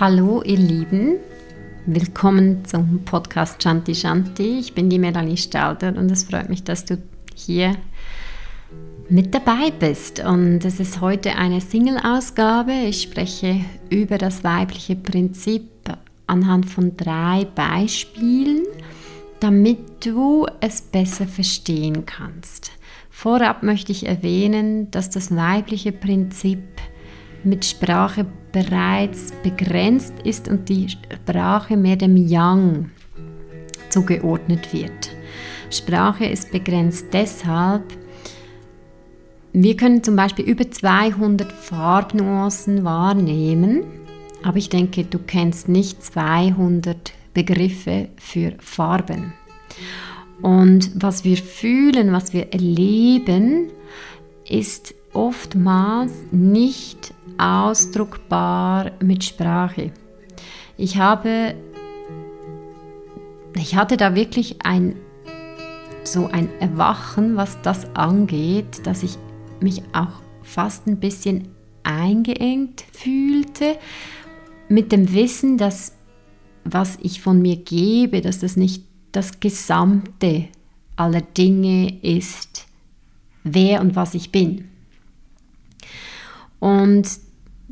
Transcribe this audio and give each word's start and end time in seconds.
Hallo 0.00 0.40
ihr 0.42 0.56
Lieben, 0.56 1.18
willkommen 1.84 2.64
zum 2.64 3.04
Podcast 3.04 3.62
Shanti 3.62 3.94
Shanti. 3.94 4.58
Ich 4.58 4.72
bin 4.72 4.88
die 4.88 4.98
Melanie 4.98 5.36
Stalder 5.36 5.94
und 5.94 6.10
es 6.10 6.24
freut 6.24 6.48
mich, 6.48 6.64
dass 6.64 6.86
du 6.86 6.96
hier 7.34 7.76
mit 9.10 9.34
dabei 9.34 9.70
bist. 9.78 10.20
Und 10.20 10.64
es 10.64 10.80
ist 10.80 11.02
heute 11.02 11.36
eine 11.36 11.60
Single-Ausgabe. 11.60 12.72
Ich 12.88 13.02
spreche 13.02 13.56
über 13.90 14.16
das 14.16 14.42
weibliche 14.42 14.96
Prinzip 14.96 15.68
anhand 16.26 16.70
von 16.70 16.96
drei 16.96 17.46
Beispielen, 17.54 18.62
damit 19.40 20.06
du 20.06 20.46
es 20.60 20.80
besser 20.80 21.26
verstehen 21.26 22.06
kannst. 22.06 22.72
Vorab 23.10 23.62
möchte 23.62 23.92
ich 23.92 24.06
erwähnen, 24.06 24.90
dass 24.90 25.10
das 25.10 25.36
weibliche 25.36 25.92
Prinzip 25.92 26.62
mit 27.44 27.64
Sprache 27.64 28.26
bereits 28.52 29.32
begrenzt 29.42 30.14
ist 30.24 30.48
und 30.48 30.68
die 30.68 30.88
Sprache 30.88 31.76
mehr 31.76 31.96
dem 31.96 32.16
Yang 32.16 32.90
zugeordnet 33.88 34.72
wird. 34.72 35.10
Sprache 35.70 36.24
ist 36.24 36.50
begrenzt 36.50 37.06
deshalb, 37.12 37.84
wir 39.52 39.76
können 39.76 40.04
zum 40.04 40.14
Beispiel 40.14 40.44
über 40.44 40.70
200 40.70 41.50
Farbnuancen 41.50 42.84
wahrnehmen, 42.84 43.82
aber 44.44 44.58
ich 44.58 44.68
denke, 44.68 45.04
du 45.04 45.18
kennst 45.18 45.68
nicht 45.68 46.04
200 46.04 47.12
Begriffe 47.34 48.08
für 48.16 48.52
Farben. 48.60 49.32
Und 50.40 50.90
was 50.94 51.24
wir 51.24 51.36
fühlen, 51.36 52.12
was 52.12 52.32
wir 52.32 52.52
erleben, 52.52 53.70
ist 54.48 54.94
oftmals 55.12 56.12
nicht 56.30 57.12
ausdruckbar 57.40 58.92
mit 59.02 59.24
Sprache. 59.24 59.92
Ich 60.76 60.98
habe, 60.98 61.54
ich 63.54 63.76
hatte 63.76 63.96
da 63.96 64.14
wirklich 64.14 64.64
ein, 64.64 64.96
so 66.04 66.26
ein 66.26 66.48
Erwachen, 66.60 67.36
was 67.36 67.60
das 67.62 67.94
angeht, 67.94 68.86
dass 68.86 69.02
ich 69.02 69.16
mich 69.60 69.82
auch 69.92 70.22
fast 70.42 70.86
ein 70.86 71.00
bisschen 71.00 71.48
eingeengt 71.82 72.84
fühlte 72.92 73.76
mit 74.68 74.92
dem 74.92 75.12
Wissen, 75.12 75.58
dass 75.58 75.94
was 76.64 76.98
ich 77.02 77.22
von 77.22 77.40
mir 77.40 77.56
gebe, 77.56 78.20
dass 78.20 78.40
das 78.40 78.56
nicht 78.56 78.84
das 79.12 79.40
Gesamte 79.40 80.48
aller 80.96 81.22
Dinge 81.22 81.98
ist, 82.02 82.66
wer 83.42 83.80
und 83.80 83.96
was 83.96 84.14
ich 84.14 84.30
bin. 84.30 84.68
Und 86.58 87.08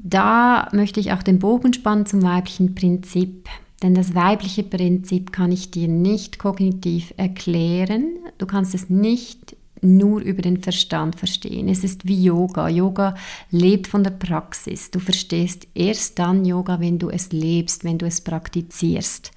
da 0.03 0.69
möchte 0.73 1.01
ich 1.01 1.13
auch 1.13 1.23
den 1.23 1.39
Bogen 1.39 1.73
spannen 1.73 2.07
zum 2.07 2.23
weiblichen 2.23 2.75
Prinzip. 2.75 3.49
Denn 3.83 3.95
das 3.95 4.15
weibliche 4.15 4.65
Prinzip 4.65 5.33
kann 5.33 5.53
ich 5.53 5.71
dir 5.71 5.89
nicht 5.89 6.39
kognitiv 6.39 7.15
erklären. 7.17 8.17
Du 8.39 8.47
kannst 8.47 8.75
es 8.75 8.91
nicht 8.91 9.57
nur 9.81 10.21
über 10.21 10.43
den 10.43 10.61
Verstand 10.61 11.17
verstehen. 11.17 11.69
Es 11.69 11.85
ist 11.85 12.07
wie 12.07 12.25
Yoga. 12.25 12.69
Yoga 12.69 13.15
lebt 13.51 13.87
von 13.87 14.03
der 14.03 14.11
Praxis. 14.11 14.91
Du 14.91 14.99
verstehst 14.99 15.69
erst 15.75 16.19
dann 16.19 16.45
Yoga, 16.45 16.81
wenn 16.81 16.99
du 16.99 17.11
es 17.11 17.31
lebst, 17.31 17.85
wenn 17.85 17.99
du 17.99 18.07
es 18.07 18.21
praktizierst, 18.21 19.31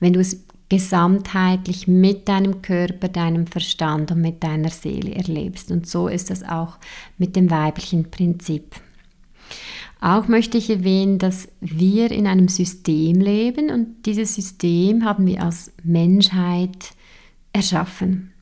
wenn 0.00 0.12
du 0.12 0.20
es 0.20 0.44
gesamtheitlich 0.68 1.88
mit 1.88 2.28
deinem 2.28 2.60
Körper, 2.60 3.08
deinem 3.08 3.46
Verstand 3.46 4.10
und 4.10 4.20
mit 4.20 4.42
deiner 4.42 4.68
Seele 4.68 5.14
erlebst. 5.14 5.70
Und 5.70 5.86
so 5.86 6.08
ist 6.08 6.30
es 6.30 6.42
auch 6.42 6.76
mit 7.16 7.36
dem 7.36 7.50
weiblichen 7.50 8.10
Prinzip. 8.10 8.74
Auch 10.00 10.28
möchte 10.28 10.58
ich 10.58 10.70
erwähnen, 10.70 11.18
dass 11.18 11.48
wir 11.60 12.10
in 12.12 12.26
einem 12.26 12.48
System 12.48 13.20
leben 13.20 13.70
und 13.70 14.06
dieses 14.06 14.34
System 14.34 15.04
haben 15.04 15.26
wir 15.26 15.42
als 15.42 15.72
Menschheit 15.82 16.92
erschaffen. 17.52 18.32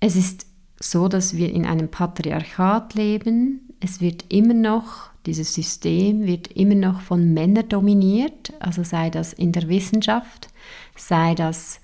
Es 0.00 0.16
ist 0.16 0.46
so, 0.80 1.06
dass 1.06 1.36
wir 1.36 1.52
in 1.52 1.64
einem 1.64 1.88
Patriarchat 1.88 2.94
leben. 2.94 3.60
Es 3.78 4.00
wird 4.00 4.24
immer 4.28 4.54
noch, 4.54 5.10
dieses 5.26 5.54
System 5.54 6.26
wird 6.26 6.48
immer 6.48 6.74
noch 6.74 7.00
von 7.00 7.32
Männern 7.32 7.68
dominiert, 7.68 8.52
also 8.58 8.82
sei 8.82 9.10
das 9.10 9.32
in 9.32 9.52
der 9.52 9.68
Wissenschaft, 9.68 10.48
sei 10.96 11.36
das 11.36 11.80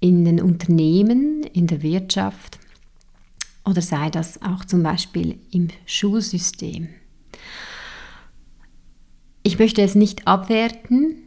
in 0.00 0.24
den 0.24 0.40
Unternehmen, 0.40 1.44
in 1.44 1.68
der 1.68 1.82
Wirtschaft 1.82 2.58
oder 3.64 3.82
sei 3.82 4.10
das 4.10 4.42
auch 4.42 4.64
zum 4.64 4.82
Beispiel 4.82 5.38
im 5.52 5.68
Schulsystem. 5.86 6.88
Ich 9.46 9.60
möchte 9.60 9.80
es 9.80 9.94
nicht 9.94 10.26
abwerten. 10.26 11.18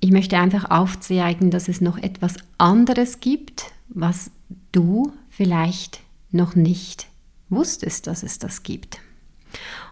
Ich 0.00 0.10
möchte 0.10 0.38
einfach 0.38 0.70
aufzeigen, 0.70 1.50
dass 1.50 1.68
es 1.68 1.82
noch 1.82 1.98
etwas 1.98 2.36
anderes 2.56 3.20
gibt, 3.20 3.72
was 3.90 4.30
du 4.72 5.12
vielleicht 5.28 6.00
noch 6.30 6.54
nicht 6.54 7.08
wusstest, 7.50 8.06
dass 8.06 8.22
es 8.22 8.38
das 8.38 8.62
gibt. 8.62 9.00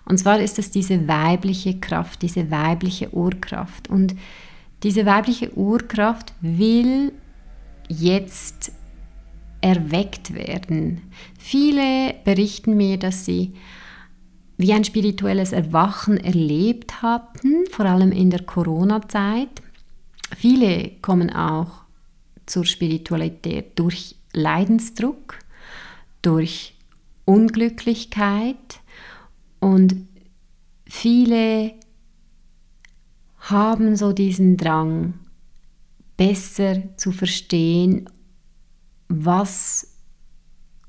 Und 0.07 0.17
zwar 0.17 0.41
ist 0.41 0.59
es 0.59 0.71
diese 0.71 1.07
weibliche 1.07 1.79
Kraft, 1.79 2.23
diese 2.23 2.51
weibliche 2.51 3.13
Urkraft. 3.13 3.91
Und 3.91 4.17
diese 4.83 5.05
weibliche 5.05 5.55
Urkraft 5.55 6.33
will 6.41 7.13
jetzt 7.91 8.73
erweckt 9.61 10.33
werden. 10.33 11.03
Viele 11.39 12.15
berichten 12.25 12.75
mir, 12.75 12.97
dass 12.97 13.27
sie 13.27 13.53
wie 14.59 14.73
ein 14.73 14.85
spirituelles 14.85 15.53
Erwachen 15.53 16.19
erlebt 16.19 17.01
hatten, 17.01 17.65
vor 17.71 17.87
allem 17.87 18.11
in 18.11 18.31
der 18.31 18.43
Corona-Zeit. 18.43 19.63
Viele 20.37 20.91
kommen 21.01 21.31
auch 21.31 21.85
zur 22.45 22.67
Spiritualität 22.67 23.79
durch 23.79 24.17
Leidensdruck, 24.33 25.39
durch 26.23 26.75
Unglücklichkeit 27.25 28.81
und 29.61 30.09
viele 30.85 31.75
haben 33.39 33.97
so 33.97 34.13
diesen 34.13 34.57
Drang, 34.57 35.15
besser 36.17 36.83
zu 36.97 37.13
verstehen, 37.13 38.11
was 39.09 39.99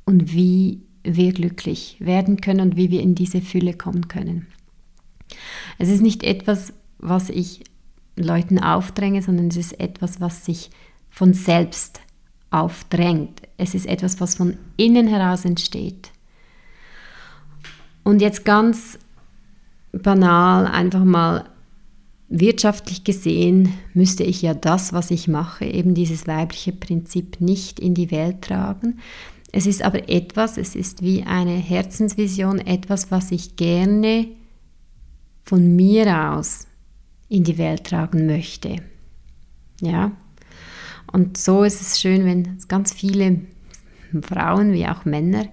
und 0.06 0.34
wie 0.34 0.82
wir 1.16 1.34
glücklich 1.34 1.98
werden 2.00 2.42
können 2.42 2.62
und 2.62 2.76
wie 2.76 2.90
wir 2.90 3.02
in 3.02 3.16
diese 3.16 3.42
Fülle 3.42 3.74
kommen 3.74 4.08
können. 4.08 4.48
Es 5.78 5.90
ist 5.90 6.02
nicht 6.02 6.24
etwas, 6.24 6.74
was 6.98 7.30
ich 7.30 7.64
Leuten 8.16 8.60
aufdränge, 8.60 9.22
sondern 9.22 9.48
es 9.48 9.58
ist 9.58 9.80
etwas, 9.80 10.20
was 10.20 10.46
sich 10.46 10.70
von 11.10 11.34
selbst 11.34 12.02
aufdrängt. 12.52 13.42
Es 13.58 13.76
ist 13.76 13.86
etwas, 13.86 14.20
was 14.20 14.36
von 14.36 14.58
innen 14.78 15.08
heraus 15.08 15.46
entsteht. 15.46 16.12
Und 18.04 18.22
jetzt 18.22 18.46
ganz 18.46 18.98
banal, 19.92 20.66
einfach 20.68 21.04
mal 21.04 21.50
wirtschaftlich 22.30 23.04
gesehen, 23.04 23.74
müsste 23.94 24.24
ich 24.24 24.42
ja 24.42 24.54
das, 24.54 24.94
was 24.94 25.12
ich 25.12 25.28
mache, 25.28 25.66
eben 25.66 25.96
dieses 25.96 26.28
weibliche 26.28 26.72
Prinzip 26.72 27.42
nicht 27.42 27.80
in 27.80 27.96
die 27.96 28.12
Welt 28.12 28.44
tragen. 28.44 29.00
Es 29.52 29.66
ist 29.66 29.82
aber 29.82 30.10
etwas, 30.10 30.58
es 30.58 30.76
ist 30.76 31.02
wie 31.02 31.24
eine 31.24 31.56
Herzensvision, 31.56 32.60
etwas, 32.60 33.12
was 33.12 33.32
ich 33.32 33.56
gerne 33.56 34.28
von 35.44 35.76
mir 35.76 36.34
aus 36.34 36.68
in 37.30 37.44
die 37.44 37.58
Welt 37.58 37.86
tragen 37.86 38.28
möchte. 38.28 38.78
Ja. 39.82 40.12
Und 41.12 41.38
so 41.38 41.64
ist 41.64 41.82
es 41.82 42.00
schön, 42.00 42.26
wenn 42.26 42.60
ganz 42.68 42.94
viele 42.94 43.42
Frauen 44.22 44.74
wie 44.74 44.86
auch 44.86 45.06
Männer 45.06 45.48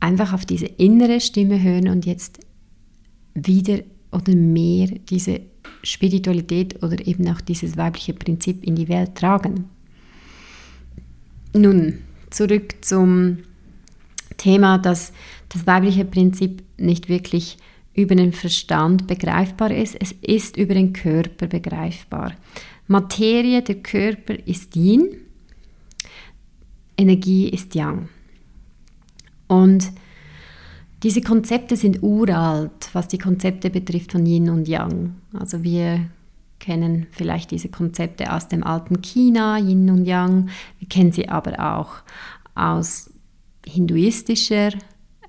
einfach 0.00 0.32
auf 0.32 0.46
diese 0.46 0.66
innere 0.66 1.20
Stimme 1.20 1.62
hören 1.62 1.88
und 1.88 2.06
jetzt 2.06 2.40
wieder 3.34 3.80
oder 4.10 4.34
mehr 4.34 4.86
diese 4.86 5.40
Spiritualität 5.82 6.82
oder 6.82 7.06
eben 7.06 7.28
auch 7.28 7.40
dieses 7.40 7.76
weibliche 7.76 8.14
Prinzip 8.14 8.64
in 8.64 8.74
die 8.74 8.88
Welt 8.88 9.14
tragen. 9.14 9.68
Nun, 11.54 11.98
zurück 12.30 12.76
zum 12.82 13.38
Thema, 14.36 14.78
dass 14.78 15.12
das 15.48 15.66
weibliche 15.66 16.04
Prinzip 16.04 16.62
nicht 16.76 17.08
wirklich 17.08 17.58
über 17.94 18.14
den 18.14 18.32
Verstand 18.32 19.06
begreifbar 19.06 19.72
ist. 19.72 19.96
Es 20.00 20.12
ist 20.22 20.56
über 20.56 20.74
den 20.74 20.92
Körper 20.92 21.48
begreifbar. 21.48 22.34
Materie, 22.86 23.62
der 23.62 23.76
Körper 23.76 24.34
ist 24.46 24.76
Yin, 24.76 25.08
Energie 26.96 27.48
ist 27.48 27.74
Yang. 27.74 28.08
Und 29.46 29.90
diese 31.02 31.20
Konzepte 31.20 31.76
sind 31.76 32.02
uralt, 32.02 32.90
was 32.92 33.08
die 33.08 33.18
Konzepte 33.18 33.70
betrifft 33.70 34.12
von 34.12 34.26
Yin 34.26 34.50
und 34.50 34.68
Yang. 34.68 35.14
Also 35.32 35.62
wir 35.62 36.08
kennen 36.58 37.06
vielleicht 37.10 37.50
diese 37.50 37.68
Konzepte 37.68 38.32
aus 38.32 38.48
dem 38.48 38.64
alten 38.64 39.02
China, 39.02 39.58
Yin 39.58 39.90
und 39.90 40.04
Yang. 40.04 40.48
Wir 40.78 40.88
kennen 40.88 41.12
sie 41.12 41.28
aber 41.28 41.58
auch 41.58 42.02
aus 42.54 43.10
hinduistischer 43.66 44.72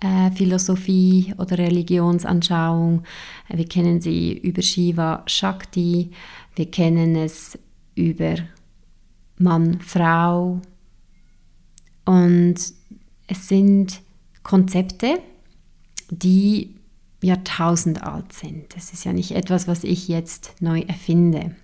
äh, 0.02 0.31
Philosophie 0.34 1.34
oder 1.38 1.58
Religionsanschauung. 1.58 3.04
Wir 3.50 3.68
kennen 3.68 4.02
sie 4.02 4.38
über 4.38 4.62
Shiva 4.62 5.24
Shakti, 5.28 6.12
wir 6.56 6.72
kennen 6.72 7.16
es 7.16 7.58
über 7.96 8.36
Mann, 9.38 9.80
Frau. 9.81 10.62
Und 12.06 12.56
es 13.28 13.48
sind 13.48 14.02
Konzepte, 14.42 15.20
die 16.10 16.79
Jahrtausend 17.21 18.04
alt 18.04 18.33
sind. 18.33 18.75
Das 18.75 18.94
ist 18.94 19.04
ja 19.04 19.13
nicht 19.13 19.31
etwas, 19.31 19.68
was 19.68 19.83
ich 19.83 20.07
jetzt 20.07 20.56
neu 20.62 20.81
erfinde. 20.81 21.56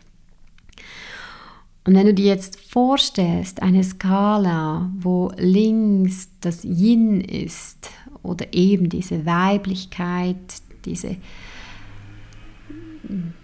Und 1.85 1.93
wenn 1.93 2.07
du 2.07 2.13
dir 2.13 2.25
jetzt 2.25 2.59
vorstellst, 2.59 3.61
eine 3.61 3.83
Skala, 3.83 4.91
wo 4.97 5.31
links 5.37 6.29
das 6.41 6.63
Yin 6.63 7.21
ist 7.21 7.89
oder 8.23 8.53
eben 8.53 8.89
diese 8.89 9.25
Weiblichkeit, 9.25 10.37
diese 10.83 11.17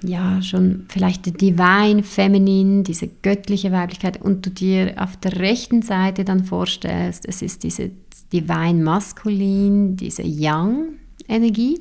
ja 0.03 0.41
schon 0.41 0.85
vielleicht 0.89 1.39
Divine 1.39 2.01
Feminine, 2.01 2.81
diese 2.81 3.07
göttliche 3.07 3.71
Weiblichkeit 3.71 4.19
und 4.19 4.43
du 4.45 4.49
dir 4.49 4.95
auf 4.97 5.17
der 5.17 5.39
rechten 5.39 5.83
Seite 5.83 6.25
dann 6.25 6.43
vorstellst, 6.43 7.27
es 7.27 7.43
ist 7.43 7.63
diese 7.63 7.91
Divine 8.33 8.83
Maskulin, 8.83 9.97
diese 9.97 10.23
Yang 10.23 10.93
Energie, 11.27 11.79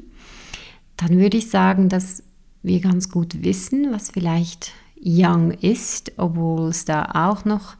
dann 1.00 1.19
würde 1.19 1.38
ich 1.38 1.49
sagen, 1.49 1.88
dass 1.88 2.23
wir 2.62 2.81
ganz 2.81 3.08
gut 3.08 3.43
wissen, 3.43 3.91
was 3.91 4.11
vielleicht 4.11 4.73
Young 5.02 5.50
ist, 5.50 6.12
obwohl 6.19 6.69
es 6.69 6.85
da 6.85 7.29
auch 7.29 7.47
noch 7.47 7.76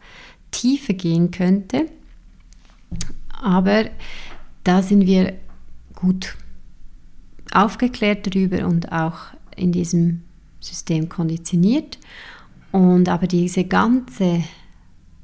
tiefer 0.51 0.95
gehen 0.95 1.31
könnte. 1.31 1.87
Aber 3.29 3.91
da 4.65 4.83
sind 4.83 5.07
wir 5.07 5.35
gut 5.95 6.35
aufgeklärt 7.53 8.27
darüber 8.27 8.67
und 8.67 8.91
auch 8.91 9.19
in 9.55 9.73
diesem 9.73 10.23
System 10.61 11.11
konditioniert. 11.11 11.99
Und 12.73 13.11
aber 13.11 13.27
diese 13.27 13.65
ganze 13.65 14.45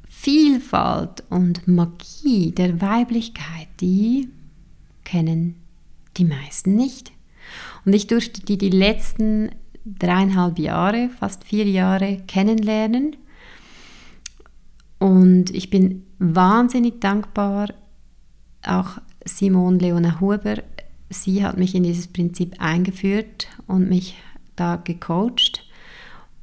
Vielfalt 0.07 1.25
und 1.31 1.67
Magie 1.67 2.51
der 2.51 2.83
Weiblichkeit, 2.83 3.69
die 3.81 4.29
kennen 5.05 5.55
die 6.19 6.25
meisten 6.27 6.75
nicht. 6.75 7.16
Und 7.87 7.95
ich 7.95 8.09
durfte 8.09 8.45
die 8.45 8.59
die 8.59 8.71
letzten 8.71 9.51
dreieinhalb 9.87 10.59
Jahre, 10.59 11.09
fast 11.09 11.45
vier 11.45 11.65
Jahre 11.67 12.21
kennenlernen. 12.27 13.17
Und 14.99 15.51
ich 15.55 15.71
bin 15.71 16.03
wahnsinnig 16.19 17.01
dankbar, 17.01 17.69
auch 18.67 18.99
Simone 19.25 19.79
Leona 19.79 20.21
Huber, 20.21 20.63
sie 21.11 21.45
hat 21.45 21.59
mich 21.59 21.75
in 21.77 21.85
dieses 21.85 22.09
Prinzip 22.09 22.57
eingeführt 22.59 23.47
und 23.69 23.89
mich 23.89 24.17
da 24.57 24.77
gecoacht, 24.77 25.65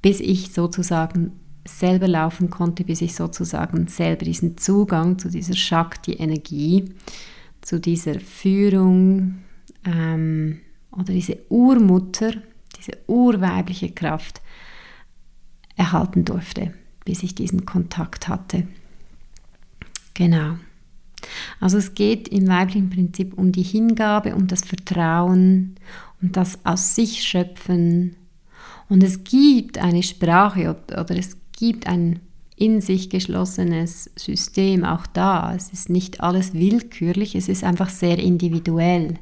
bis 0.01 0.21
ich 0.21 0.53
sozusagen 0.53 1.33
selber 1.65 2.07
laufen 2.07 2.49
konnte, 2.49 2.85
bis 2.85 3.01
ich 3.01 3.15
sozusagen 3.15 3.87
selber 3.87 4.25
diesen 4.25 4.57
Zugang 4.57 5.17
zu 5.19 5.29
dieser 5.29 5.55
Shakti-Energie, 5.55 6.93
zu 7.61 7.79
dieser 7.79 8.19
Führung 8.19 9.39
ähm, 9.85 10.59
oder 10.97 11.13
diese 11.13 11.37
Urmutter 11.49 12.33
diese 12.83 12.97
urweibliche 13.07 13.91
Kraft 13.91 14.41
erhalten 15.75 16.25
durfte, 16.25 16.73
bis 17.05 17.23
ich 17.23 17.35
diesen 17.35 17.65
Kontakt 17.65 18.27
hatte. 18.27 18.67
Genau. 20.13 20.55
Also 21.59 21.77
es 21.77 21.95
geht 21.95 22.27
im 22.27 22.47
weiblichen 22.47 22.89
Prinzip 22.89 23.37
um 23.37 23.51
die 23.51 23.63
Hingabe, 23.63 24.35
um 24.35 24.47
das 24.47 24.65
Vertrauen, 24.65 25.75
um 26.21 26.31
das 26.31 26.59
aus 26.65 26.95
sich 26.95 27.23
schöpfen. 27.23 28.15
Und 28.89 29.01
es 29.03 29.23
gibt 29.23 29.77
eine 29.77 30.03
Sprache 30.03 30.75
oder 30.87 31.17
es 31.17 31.37
gibt 31.53 31.87
ein 31.87 32.19
in 32.55 32.81
sich 32.81 33.09
geschlossenes 33.09 34.11
System 34.15 34.85
auch 34.85 35.07
da. 35.07 35.55
Es 35.55 35.71
ist 35.73 35.89
nicht 35.89 36.21
alles 36.21 36.53
willkürlich, 36.53 37.33
es 37.35 37.49
ist 37.49 37.63
einfach 37.63 37.89
sehr 37.89 38.19
individuell. 38.19 39.17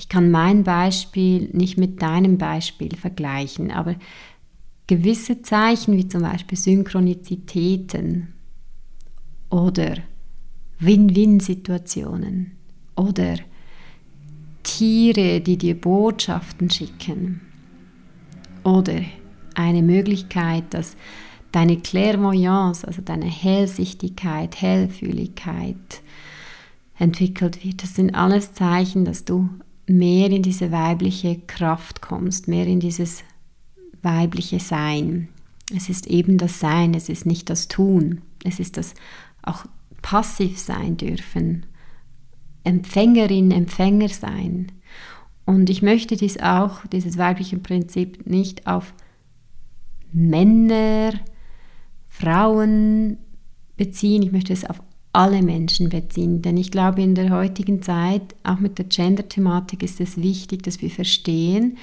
Ich 0.00 0.08
kann 0.08 0.30
mein 0.30 0.64
Beispiel 0.64 1.50
nicht 1.52 1.76
mit 1.76 2.00
deinem 2.00 2.38
Beispiel 2.38 2.96
vergleichen, 2.96 3.70
aber 3.70 3.96
gewisse 4.86 5.42
Zeichen 5.42 5.94
wie 5.98 6.08
zum 6.08 6.22
Beispiel 6.22 6.56
Synchronizitäten 6.56 8.32
oder 9.50 9.96
Win-Win-Situationen 10.78 12.52
oder 12.96 13.36
Tiere, 14.62 15.42
die 15.42 15.58
dir 15.58 15.78
Botschaften 15.78 16.70
schicken 16.70 17.42
oder 18.64 19.02
eine 19.54 19.82
Möglichkeit, 19.82 20.64
dass 20.70 20.96
deine 21.52 21.76
Clairvoyance, 21.76 22.86
also 22.86 23.02
deine 23.02 23.26
Hellsichtigkeit, 23.26 24.62
Hellfühligkeit 24.62 25.76
entwickelt 26.98 27.62
wird. 27.62 27.82
Das 27.82 27.96
sind 27.96 28.14
alles 28.14 28.54
Zeichen, 28.54 29.04
dass 29.04 29.26
du 29.26 29.50
mehr 29.90 30.30
in 30.30 30.42
diese 30.42 30.72
weibliche 30.72 31.40
Kraft 31.46 32.00
kommst, 32.00 32.48
mehr 32.48 32.66
in 32.66 32.80
dieses 32.80 33.24
weibliche 34.02 34.60
Sein. 34.60 35.28
Es 35.74 35.88
ist 35.88 36.06
eben 36.06 36.38
das 36.38 36.60
Sein, 36.60 36.94
es 36.94 37.08
ist 37.08 37.26
nicht 37.26 37.50
das 37.50 37.68
Tun, 37.68 38.22
es 38.44 38.60
ist 38.60 38.76
das 38.76 38.94
auch 39.42 39.66
passiv 40.02 40.58
sein 40.58 40.96
dürfen, 40.96 41.66
Empfängerin, 42.62 43.50
Empfänger 43.50 44.08
sein. 44.08 44.72
Und 45.46 45.70
ich 45.70 45.82
möchte 45.82 46.16
dies 46.16 46.38
auch, 46.38 46.86
dieses 46.86 47.16
weibliche 47.18 47.58
Prinzip, 47.58 48.26
nicht 48.26 48.66
auf 48.66 48.92
Männer, 50.12 51.12
Frauen 52.08 53.18
beziehen, 53.76 54.22
ich 54.22 54.32
möchte 54.32 54.52
es 54.52 54.64
auf 54.64 54.82
alle 55.12 55.42
Menschen 55.42 55.88
beziehen. 55.88 56.42
Denn 56.42 56.56
ich 56.56 56.70
glaube, 56.70 57.02
in 57.02 57.14
der 57.14 57.30
heutigen 57.30 57.82
Zeit, 57.82 58.34
auch 58.44 58.60
mit 58.60 58.78
der 58.78 58.86
Gender-Thematik, 58.86 59.82
ist 59.82 60.00
es 60.00 60.16
wichtig, 60.16 60.62
dass 60.62 60.80
wir 60.80 60.90
verstehen, 60.90 61.78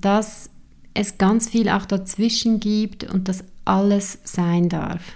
dass 0.00 0.50
es 0.94 1.18
ganz 1.18 1.48
viel 1.48 1.68
auch 1.68 1.84
dazwischen 1.84 2.60
gibt 2.60 3.04
und 3.04 3.28
dass 3.28 3.44
alles 3.64 4.18
sein 4.24 4.68
darf. 4.68 5.12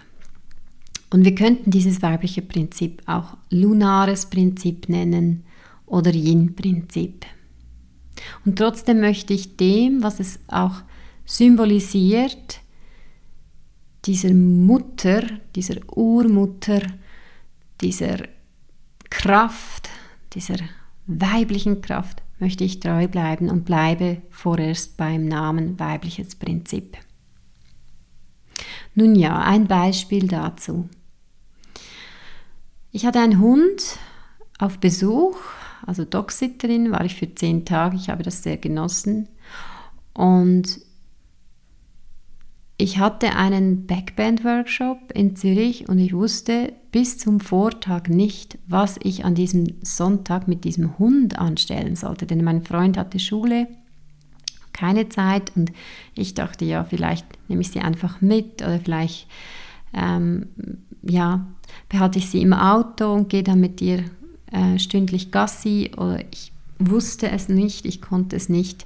Und 1.11 1.25
wir 1.25 1.35
könnten 1.35 1.71
dieses 1.71 2.03
weibliche 2.03 2.43
Prinzip 2.43 3.03
auch 3.07 3.37
lunares 3.51 4.27
Prinzip 4.27 4.89
nennen 4.89 5.45
oder 5.87 6.13
Yin-Prinzip. 6.13 7.25
Und 8.45 8.59
trotzdem 8.59 9.01
möchte 9.01 9.33
ich 9.33 9.57
dem, 9.57 10.03
was 10.03 10.21
es 10.21 10.39
auch 10.49 10.83
symbolisiert, 11.25 12.61
dieser 14.05 14.35
Mutter, 14.35 15.23
dieser 15.55 15.77
Urmutter, 15.97 16.83
dieser 17.81 18.19
Kraft, 19.11 19.89
dieser 20.35 20.57
weiblichen 21.07 21.81
Kraft 21.81 22.23
möchte 22.39 22.65
ich 22.65 22.81
treu 22.81 23.09
bleiben 23.09 23.49
und 23.49 23.65
bleibe 23.65 24.23
vorerst 24.31 24.97
beim 24.97 25.27
Namen 25.27 25.79
weibliches 25.79 26.35
Prinzip. 26.35 26.97
Nun 28.95 29.15
ja, 29.15 29.41
ein 29.41 29.67
Beispiel 29.67 30.29
dazu. 30.29 30.89
Ich 32.93 33.07
hatte 33.07 33.21
einen 33.21 33.41
Hund 33.41 33.99
auf 34.59 34.79
Besuch, 34.79 35.37
also 35.85 36.05
Dogsitterin 36.05 36.93
war 36.93 37.05
ich 37.05 37.17
für 37.17 37.35
zehn 37.35 37.65
Tage, 37.65 37.97
ich 37.97 38.09
habe 38.09 38.23
das 38.23 38.43
sehr 38.43 38.57
genossen 38.57 39.29
und 40.13 40.81
ich 42.77 42.99
hatte 42.99 43.37
einen 43.37 43.87
Backband-Workshop 43.87 45.13
in 45.15 45.37
Zürich 45.37 45.89
und 45.89 45.99
ich 45.99 46.13
wusste 46.13 46.73
bis 46.91 47.19
zum 47.19 47.39
Vortag 47.39 48.09
nicht, 48.09 48.59
was 48.67 48.99
ich 49.03 49.25
an 49.25 49.35
diesem 49.35 49.75
Sonntag 49.83 50.49
mit 50.49 50.65
diesem 50.65 50.99
Hund 50.99 51.39
anstellen 51.39 51.95
sollte. 51.95 52.27
Denn 52.27 52.43
mein 52.43 52.63
Freund 52.63 52.97
hatte 52.97 53.21
Schule, 53.21 53.69
keine 54.73 55.09
Zeit 55.09 55.53
und 55.55 55.71
ich 56.15 56.35
dachte, 56.35 56.65
ja, 56.65 56.83
vielleicht 56.83 57.27
nehme 57.49 57.63
ich 57.63 57.71
sie 57.71 57.81
einfach 57.81 58.21
mit 58.21 58.61
oder 58.61 58.81
vielleicht 58.81 59.29
ähm, 59.93 60.49
ja, 61.03 61.47
behalte 61.89 62.19
ich 62.19 62.29
sie 62.29 62.43
im 62.43 62.53
Auto 62.53 63.13
und 63.13 63.29
gehe 63.29 63.45
dann 63.45 63.61
mit 63.61 63.81
ihr 63.81 64.05
äh, 64.51 64.79
stündlich 64.79 65.31
Gassi 65.31 65.93
oder 65.97 66.21
ich 66.33 66.53
wusste 66.81 67.31
es 67.31 67.49
nicht, 67.49 67.87
ich 67.87 68.03
konnte 68.03 68.35
es 68.35 68.49
nicht 68.49 68.85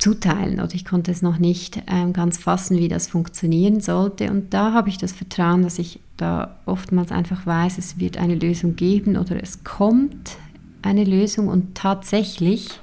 zuteilen 0.00 0.60
oder 0.60 0.74
ich 0.74 0.84
konnte 0.84 1.10
es 1.10 1.22
noch 1.22 1.38
nicht 1.38 1.82
ähm, 1.86 2.12
ganz 2.12 2.38
fassen, 2.38 2.78
wie 2.78 2.88
das 2.88 3.08
funktionieren 3.08 3.80
sollte. 3.80 4.30
Und 4.30 4.52
da 4.54 4.72
habe 4.72 4.88
ich 4.88 4.98
das 4.98 5.12
Vertrauen, 5.12 5.62
dass 5.62 5.78
ich 5.78 6.00
da 6.16 6.58
oftmals 6.66 7.12
einfach 7.12 7.46
weiß, 7.46 7.78
es 7.78 7.98
wird 7.98 8.16
eine 8.16 8.34
Lösung 8.34 8.76
geben 8.76 9.16
oder 9.16 9.42
es 9.42 9.62
kommt 9.62 10.36
eine 10.82 11.04
Lösung. 11.04 11.48
Und 11.48 11.74
tatsächlich, 11.74 12.80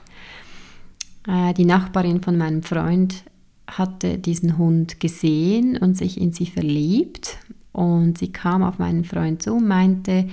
äh, 1.27 1.53
die 1.53 1.65
Nachbarin 1.65 2.21
von 2.21 2.37
meinem 2.37 2.63
Freund 2.63 3.23
hatte 3.67 4.17
diesen 4.17 4.57
Hund 4.57 4.99
gesehen 4.99 5.77
und 5.77 5.97
sich 5.97 6.21
in 6.21 6.31
sie 6.31 6.45
verliebt. 6.45 7.37
Und 7.73 8.17
sie 8.17 8.31
kam 8.31 8.63
auf 8.63 8.79
meinen 8.79 9.03
Freund 9.03 9.41
zu 9.41 9.53
und 9.53 9.67
meinte, 9.67 10.27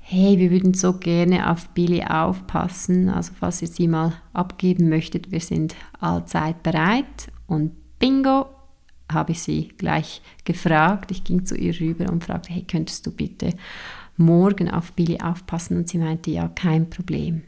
hey, 0.00 0.38
wir 0.38 0.50
würden 0.50 0.74
so 0.74 0.94
gerne 0.94 1.50
auf 1.50 1.68
Billy 1.68 2.02
aufpassen, 2.02 3.08
also 3.08 3.32
falls 3.38 3.62
ihr 3.62 3.68
sie 3.68 3.86
mal 3.86 4.14
abgeben 4.32 4.88
möchtet, 4.88 5.30
wir 5.30 5.38
sind 5.38 5.76
allzeit 6.00 6.62
bereit 6.62 7.30
und 7.46 7.72
bingo, 7.98 8.46
habe 9.10 9.32
ich 9.32 9.42
sie 9.42 9.68
gleich 9.76 10.22
gefragt. 10.44 11.10
Ich 11.10 11.24
ging 11.24 11.44
zu 11.44 11.56
ihr 11.56 11.78
rüber 11.80 12.10
und 12.10 12.24
fragte, 12.24 12.52
hey, 12.52 12.62
könntest 12.62 13.06
du 13.06 13.10
bitte 13.10 13.54
morgen 14.16 14.70
auf 14.70 14.92
Billy 14.92 15.20
aufpassen? 15.20 15.76
Und 15.76 15.88
sie 15.88 15.98
meinte, 15.98 16.30
ja, 16.30 16.48
kein 16.48 16.90
Problem. 16.90 17.42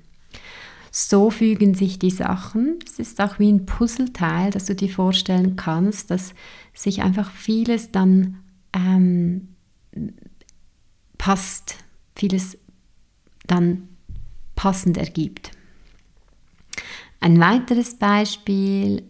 So 0.90 1.30
fügen 1.30 1.74
sich 1.74 1.98
die 1.98 2.10
Sachen. 2.10 2.78
Es 2.84 2.98
ist 2.98 3.20
auch 3.20 3.38
wie 3.38 3.50
ein 3.50 3.64
Puzzleteil, 3.64 4.50
dass 4.50 4.66
du 4.66 4.74
dir 4.74 4.90
vorstellen 4.90 5.56
kannst, 5.56 6.10
dass 6.10 6.34
sich 6.74 7.02
einfach 7.02 7.30
vieles 7.30 7.92
dann 7.92 8.38
ähm, 8.74 9.48
passt, 11.16 11.76
vieles 12.14 12.58
dann 13.46 13.88
passend 14.54 14.98
ergibt. 14.98 15.52
Ein 17.22 17.38
weiteres 17.38 17.94
Beispiel, 17.94 19.04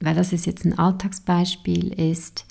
weil 0.00 0.14
das 0.14 0.32
ist 0.32 0.46
jetzt 0.46 0.64
ein 0.64 0.78
Alltagsbeispiel, 0.78 1.92
ist 1.92 2.46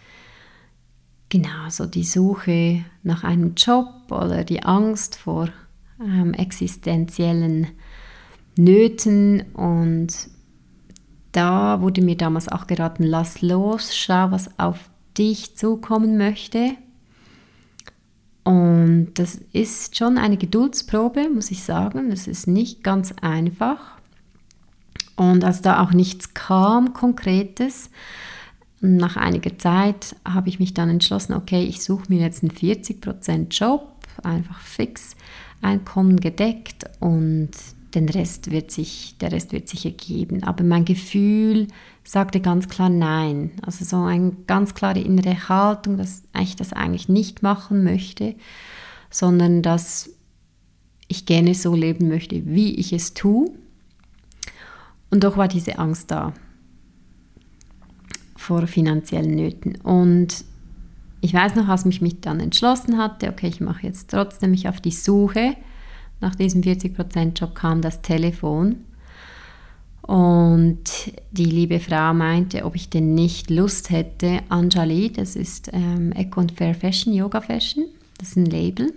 genau 1.30 1.68
so 1.70 1.88
die 1.88 2.04
Suche 2.04 2.86
nach 3.02 3.24
einem 3.24 3.56
Job 3.56 3.88
oder 4.12 4.44
die 4.44 4.62
Angst 4.62 5.16
vor 5.16 5.50
ähm, 6.00 6.36
existenziellen 6.36 7.70
Nöten 8.56 9.42
und 9.54 10.30
da 11.32 11.82
wurde 11.82 12.04
mir 12.04 12.16
damals 12.16 12.48
auch 12.48 12.68
geraten, 12.68 13.02
lass 13.02 13.42
los, 13.42 13.96
schau, 13.96 14.30
was 14.30 14.60
auf 14.60 14.92
dich 15.18 15.58
zukommen 15.58 16.20
möchte. 16.20 16.76
Und 18.44 19.14
das 19.16 19.40
ist 19.54 19.98
schon 19.98 20.20
eine 20.20 20.38
Geduldsprobe, 20.38 21.32
muss 21.34 21.50
ich 21.50 21.64
sagen. 21.64 22.12
Das 22.12 22.28
ist 22.28 22.46
nicht 22.46 22.84
ganz 22.84 23.12
einfach. 23.22 23.98
Und 25.16 25.44
als 25.44 25.62
da 25.62 25.84
auch 25.84 25.92
nichts 25.92 26.34
kam, 26.34 26.94
konkretes, 26.94 27.90
nach 28.82 29.16
einiger 29.16 29.58
Zeit 29.58 30.16
habe 30.26 30.50
ich 30.50 30.60
mich 30.60 30.74
dann 30.74 30.90
entschlossen, 30.90 31.34
okay, 31.34 31.64
ich 31.64 31.84
suche 31.84 32.06
mir 32.10 32.20
jetzt 32.20 32.44
einen 32.44 32.52
40% 32.52 33.48
Job, 33.58 33.96
einfach 34.24 34.60
fix, 34.60 35.16
Einkommen 35.62 36.20
gedeckt 36.20 36.84
und 37.00 37.52
den 37.96 38.10
Rest 38.10 38.52
wird 38.52 38.72
sich, 38.72 39.16
der 39.22 39.32
Rest 39.32 39.54
wird 39.54 39.70
sich 39.70 39.86
ergeben. 39.86 40.44
Aber 40.44 40.64
mein 40.64 40.84
Gefühl 40.84 41.68
sagte 42.04 42.42
ganz 42.42 42.68
klar 42.68 42.90
Nein. 42.90 43.52
Also 43.62 43.86
so 43.86 44.04
eine 44.04 44.34
ganz 44.48 44.74
klare 44.74 45.00
innere 45.00 45.48
Haltung, 45.48 45.98
dass 45.98 46.24
ich 46.42 46.58
das 46.58 46.74
eigentlich 46.74 47.08
nicht 47.08 47.44
machen 47.44 47.84
möchte, 47.84 48.36
sondern 49.10 49.62
dass 49.62 50.10
ich 51.08 51.26
gerne 51.26 51.56
so 51.56 51.76
leben 51.76 52.10
möchte, 52.10 52.46
wie 52.46 52.76
ich 52.76 52.92
es 52.92 53.14
tue. 53.14 53.52
Und 55.14 55.24
doch 55.24 55.38
war 55.38 55.48
diese 55.48 55.78
Angst 55.78 56.10
da. 56.10 56.34
Vor 58.36 58.66
finanziellen 58.66 59.36
Nöten. 59.36 59.76
Und 59.76 60.44
ich 61.22 61.36
weiß 61.36 61.54
noch, 61.54 61.68
als 61.68 61.86
ich 61.86 62.02
mich 62.02 62.20
dann 62.20 62.40
entschlossen 62.40 62.98
hatte, 62.98 63.30
okay, 63.30 63.46
ich 63.46 63.62
mache 63.62 63.86
jetzt 63.86 64.10
trotzdem 64.10 64.50
mich 64.50 64.68
auf 64.68 64.82
die 64.82 64.90
Suche. 64.90 65.56
Nach 66.20 66.34
diesem 66.34 66.64
40%-Job 66.64 67.54
kam 67.54 67.84
das 67.84 68.02
Telefon. 68.02 68.86
Und 70.02 70.82
die 71.30 71.46
liebe 71.46 71.80
Frau 71.80 72.16
meinte, 72.16 72.66
ob 72.66 72.76
ich 72.76 72.90
denn 72.90 73.14
nicht 73.14 73.52
Lust 73.52 73.92
hätte, 73.92 74.40
Anjali, 74.50 75.12
das 75.14 75.36
ist 75.36 75.70
ähm, 75.74 76.12
Eco 76.14 76.40
und 76.40 76.54
Fair 76.54 76.74
Fashion, 76.74 77.14
Yoga 77.14 77.40
Fashion, 77.40 77.86
das 78.18 78.30
ist 78.30 78.38
ein 78.38 78.48
Label, 78.48 78.92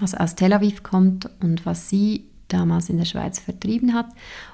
was 0.00 0.16
aus 0.16 0.34
Tel 0.34 0.52
Aviv 0.52 0.82
kommt 0.82 1.30
und 1.40 1.64
was 1.64 1.88
sie 1.88 2.24
damals 2.48 2.88
in 2.88 2.98
der 2.98 3.04
Schweiz 3.04 3.38
vertrieben 3.38 3.94
hat, 3.94 4.06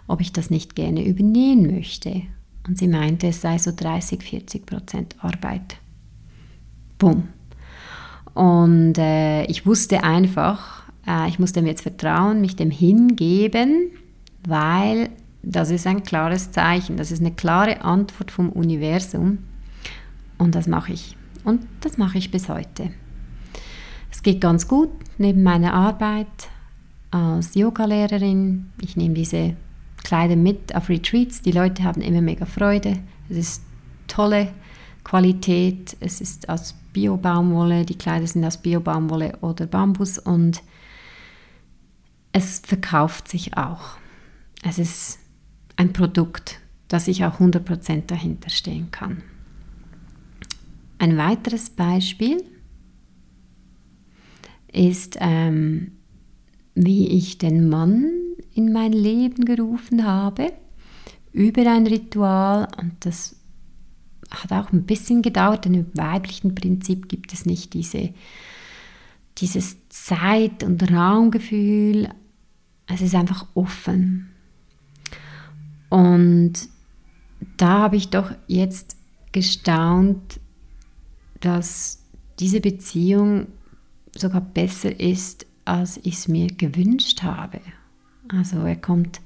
ob 0.07 0.21
ich 0.21 0.33
das 0.33 0.51
nicht 0.51 0.75
gerne 0.75 1.07
übernehmen 1.07 1.75
möchte. 1.75 2.23
Und 2.67 2.79
sie 2.79 2.89
meinte, 2.89 3.29
es 3.29 3.41
sei 3.41 3.59
so 3.59 3.73
30, 3.75 4.23
40 4.23 4.67
Prozent 4.67 5.17
Arbeit. 5.21 5.77
Bumm. 6.99 7.29
Und 8.35 8.99
äh, 8.99 9.45
ich 9.45 9.67
wusste 9.67 10.05
einfach, 10.05 10.85
äh, 11.07 11.29
ich 11.29 11.39
muss 11.39 11.53
dem 11.53 11.67
jetzt 11.67 11.83
vertrauen, 11.83 12.41
mich 12.41 12.57
dem 12.57 12.71
hingeben, 12.71 13.91
weil 14.47 15.11
das 15.43 15.71
ist 15.71 15.87
ein 15.87 16.03
klares 16.03 16.53
Zeichen, 16.53 16.97
das 16.97 17.11
ist 17.11 17.21
eine 17.21 17.33
klare 17.33 17.83
Antwort 17.83 18.31
vom 18.31 18.51
Universum 18.51 19.39
und 20.39 20.55
das 20.55 20.67
mache 20.67 20.93
ich. 20.93 21.17
Und 21.45 21.67
das 21.81 21.97
mache 21.97 22.19
ich 22.19 22.31
bis 22.31 22.49
heute. 22.49 22.91
Es 24.11 24.23
geht 24.23 24.41
ganz 24.41 24.69
gut 24.69 24.91
neben 25.19 25.43
meiner 25.43 25.73
Arbeit 25.73 26.27
als 27.11 27.55
Yogalehrerin. 27.55 28.71
Ich 28.81 28.97
nehme 28.97 29.15
diese 29.15 29.57
Kleider 30.03 30.37
mit 30.37 30.75
auf 30.75 30.89
Retreats. 30.89 31.43
Die 31.43 31.53
Leute 31.53 31.85
haben 31.85 32.01
immer 32.01 32.21
mega 32.21 32.47
Freude. 32.47 32.99
Es 33.29 33.37
ist 33.37 33.63
tolle 34.07 34.53
Qualität. 35.05 35.97
Es 36.01 36.21
ist 36.21 36.49
aus 36.49 36.75
Bio-Baumwolle. 36.93 37.85
Die 37.85 37.99
Kleider 37.99 38.27
sind 38.27 38.45
aus 38.45 38.59
Bio-Baumwolle 38.59 39.39
oder 39.41 39.67
Bambus 39.67 40.19
und 40.19 40.63
es 42.33 42.61
verkauft 42.61 43.29
sich 43.29 43.57
auch. 43.57 43.97
Es 44.63 44.79
ist 44.79 45.19
ein 45.77 45.93
Produkt, 45.93 46.61
dass 46.89 47.09
ich 47.09 47.25
auch 47.25 47.41
100% 47.41 48.07
dahinter 48.07 48.51
stehen 48.51 48.91
kann. 48.91 49.23
Ein 50.99 51.17
weiteres 51.17 51.71
Beispiel 51.71 52.45
ist, 54.73 55.17
ähm, 55.21 55.93
wie 56.75 57.09
ich 57.09 57.39
den 57.39 57.69
Mann 57.69 58.11
in 58.55 58.73
mein 58.73 58.93
Leben 58.93 59.45
gerufen 59.45 60.05
habe 60.05 60.53
über 61.33 61.71
ein 61.71 61.87
Ritual 61.87 62.69
und 62.79 62.95
das 63.01 63.37
hat 64.31 64.53
auch 64.53 64.73
ein 64.73 64.85
bisschen 64.85 65.23
gedauert, 65.23 65.65
denn 65.65 65.75
im 65.75 65.87
weiblichen 65.95 66.55
Prinzip 66.55 67.09
gibt 67.09 67.33
es 67.33 67.47
nicht 67.47 67.75
diese, 67.75 68.13
dieses 69.39 69.77
Zeit- 69.89 70.63
und 70.63 70.91
Raumgefühl, 70.91 72.09
es 72.87 73.01
ist 73.01 73.15
einfach 73.15 73.47
offen. 73.55 74.31
Und 75.89 76.53
da 77.57 77.81
habe 77.81 77.97
ich 77.97 78.09
doch 78.09 78.33
jetzt 78.47 78.97
gestaunt, 79.33 80.41
dass 81.41 82.03
diese 82.39 82.61
Beziehung 82.61 83.49
sogar 84.17 84.41
besser 84.41 84.99
ist, 84.99 85.47
als 85.71 85.99
ich 86.03 86.15
es 86.15 86.29
mir 86.29 86.49
gewünscht 86.49 87.23
habe. 87.23 87.61
Also 88.29 88.59
er 88.59 88.77
kommt 88.77 89.21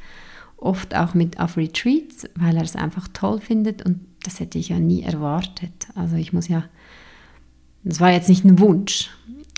oft 0.59 0.95
auch 0.95 1.15
mit 1.15 1.41
auf 1.41 1.57
Retreats, 1.57 2.29
weil 2.37 2.57
er 2.57 2.63
es 2.63 2.77
einfach 2.77 3.09
toll 3.09 3.41
findet 3.41 3.85
und 3.85 4.01
das 4.23 4.41
hätte 4.41 4.59
ich 4.59 4.69
ja 4.69 4.79
nie 4.79 5.03
erwartet. 5.03 5.89
Also 5.95 6.17
ich 6.17 6.33
muss 6.33 6.49
ja, 6.49 6.65
das 7.83 7.99
war 8.01 8.13
jetzt 8.13 8.29
nicht 8.29 8.45
ein 8.45 8.59
Wunsch, 8.59 9.11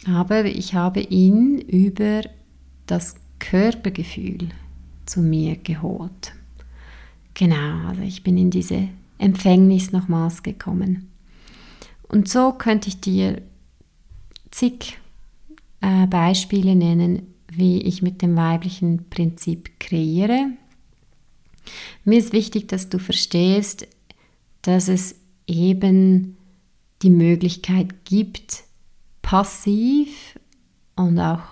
aber 0.07 0.45
ich 0.45 0.75
habe 0.75 1.01
ihn 1.01 1.59
über 1.59 2.23
das 2.87 3.17
Körpergefühl 3.41 4.49
zu 5.07 5.21
mir 5.23 5.57
geholt. 5.57 6.35
Genau, 7.35 7.89
also 7.89 8.03
ich 8.03 8.23
bin 8.23 8.39
in 8.39 8.51
diese 8.51 8.89
Empfängnis 9.19 9.93
nochmals 9.93 10.43
gekommen. 10.43 11.09
Und 12.09 12.29
so 12.29 12.53
könnte 12.53 12.89
ich 12.89 13.01
dir 13.01 13.43
zig 14.51 14.99
äh, 15.81 16.07
Beispiele 16.07 16.75
nennen, 16.75 17.35
wie 17.51 17.83
ich 17.83 18.03
mit 18.03 18.23
dem 18.23 18.37
weiblichen 18.37 19.09
Prinzip 19.09 19.79
kreiere. 19.81 20.51
Mir 22.05 22.19
ist 22.19 22.33
wichtig, 22.33 22.69
dass 22.69 22.89
du 22.89 22.99
verstehst, 22.99 23.87
dass 24.63 24.89
es 24.89 25.17
eben 25.47 26.37
die 27.03 27.11
Möglichkeit 27.11 28.05
gibt, 28.05 28.65
passiv 29.23 30.39
und 30.95 31.19
auch 31.19 31.43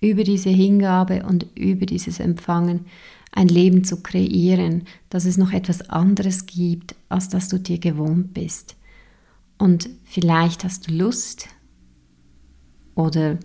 über 0.00 0.24
diese 0.24 0.50
Hingabe 0.50 1.24
und 1.24 1.46
über 1.56 1.86
dieses 1.86 2.20
Empfangen 2.20 2.86
ein 3.32 3.48
Leben 3.48 3.84
zu 3.84 4.02
kreieren, 4.02 4.84
dass 5.10 5.26
es 5.26 5.36
noch 5.36 5.52
etwas 5.52 5.90
anderes 5.90 6.46
gibt, 6.46 6.94
als 7.08 7.28
dass 7.28 7.48
du 7.48 7.58
dir 7.58 7.78
gewohnt 7.78 8.32
bist. 8.32 8.76
Und 9.58 9.88
vielleicht 10.04 10.64
hast 10.64 10.88
du 10.88 10.94
Lust 10.94 11.48
oder 12.94 13.38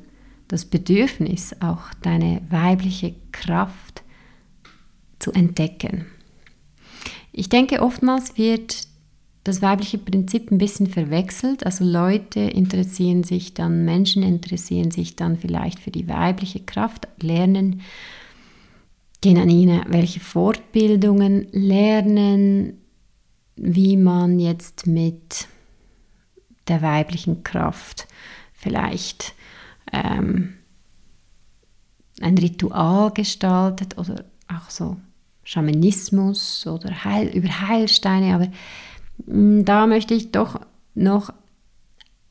das 0.52 0.66
Bedürfnis, 0.66 1.56
auch 1.62 1.94
deine 2.02 2.42
weibliche 2.50 3.16
Kraft 3.32 4.04
zu 5.18 5.32
entdecken. 5.32 6.08
Ich 7.32 7.48
denke, 7.48 7.82
oftmals 7.82 8.38
wird 8.38 8.86
das 9.46 9.62
weibliche 9.62 9.98
Prinzip 9.98 10.52
ein 10.52 10.58
bisschen 10.58 10.88
verwechselt. 10.88 11.66
Also 11.66 11.86
Leute 11.86 12.42
interessieren 12.42 13.24
sich 13.24 13.54
dann, 13.54 13.86
Menschen 13.86 14.24
interessieren 14.24 14.92
sich 14.92 15.16
dann 15.16 15.38
vielleicht 15.38 15.80
für 15.80 15.90
die 15.90 16.10
weibliche 16.10 16.60
Kraft, 16.60 17.08
lernen, 17.22 17.80
gehen 19.22 19.38
an 19.38 19.50
ihnen 19.50 19.86
welche 19.88 20.20
Fortbildungen, 20.20 21.48
lernen, 21.54 22.74
wie 23.56 23.96
man 23.96 24.38
jetzt 24.38 24.86
mit 24.86 25.48
der 26.68 26.82
weiblichen 26.82 27.44
Kraft 27.44 28.06
vielleicht 28.54 29.34
ähm, 29.92 30.54
ein 32.22 32.38
Ritual 32.38 33.12
gestaltet 33.12 33.98
oder 33.98 34.26
auch 34.48 34.70
so 34.70 34.98
Schamanismus 35.44 36.68
oder 36.68 37.04
Heil, 37.04 37.28
über 37.30 37.68
Heilsteine, 37.68 38.36
aber 38.36 38.48
mm, 39.26 39.66
da 39.66 39.88
möchte 39.88 40.14
ich 40.14 40.32
doch 40.32 40.60
noch 40.94 41.34